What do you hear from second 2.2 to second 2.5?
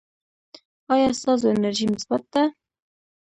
ده؟